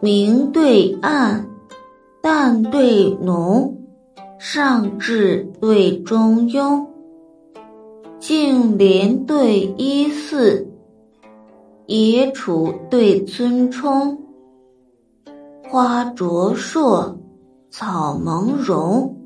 [0.00, 1.48] 明对暗，
[2.20, 3.74] 淡对浓，
[4.38, 6.86] 上至对中庸，
[8.18, 10.70] 净莲对依寺，
[11.86, 14.18] 野楚对村冲，
[15.66, 17.16] 花灼烁，
[17.70, 19.16] 草蒙茸，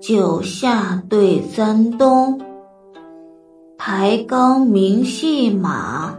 [0.00, 2.38] 九夏对三冬，
[3.78, 6.14] 抬高明细马，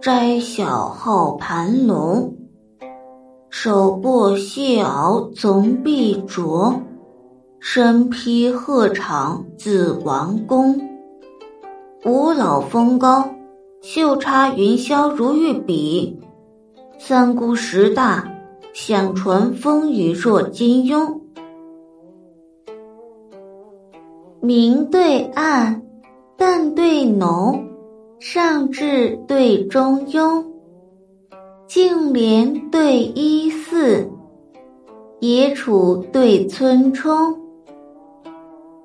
[0.00, 2.34] 摘小号盘龙。
[3.64, 6.82] 手握蟹螯从碧卓，
[7.60, 10.80] 身披鹤氅自王宫。
[12.04, 13.24] 五老峰高，
[13.80, 16.18] 袖插云霄如玉笔。
[16.98, 18.28] 三姑石大，
[18.72, 21.20] 响传风雨若金庸。
[24.40, 25.80] 明对暗，
[26.36, 27.64] 淡对浓，
[28.18, 30.44] 上至对中庸。
[31.74, 34.06] 净莲对依寺，
[35.20, 37.34] 野楚对村冲。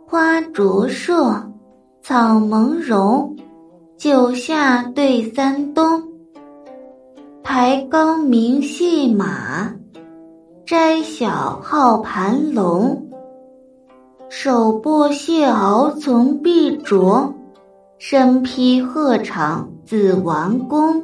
[0.05, 1.43] 花灼烁，
[2.01, 3.35] 草蒙茸，
[3.97, 6.01] 九夏对三冬。
[7.43, 9.75] 排高明细马，
[10.65, 13.05] 摘小号盘龙。
[14.29, 17.33] 手握蟹螯从碧卓，
[17.97, 21.03] 身披鹤氅自王宫。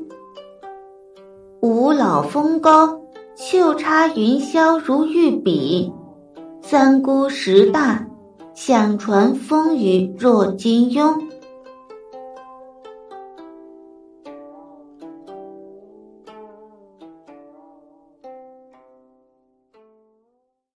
[1.63, 2.99] 五老峰高，
[3.37, 5.89] 秀插云霄如玉笔；
[6.61, 8.05] 三姑石大，
[8.53, 11.17] 响传风雨若金庸。